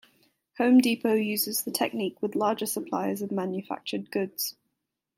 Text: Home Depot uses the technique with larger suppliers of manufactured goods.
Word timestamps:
Home 0.57 0.79
Depot 0.79 1.13
uses 1.13 1.61
the 1.61 1.69
technique 1.69 2.23
with 2.23 2.35
larger 2.35 2.65
suppliers 2.65 3.21
of 3.21 3.31
manufactured 3.31 4.09
goods. 4.09 4.55